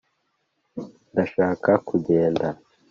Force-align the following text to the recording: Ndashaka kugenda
Ndashaka 1.11 1.71
kugenda 1.87 2.47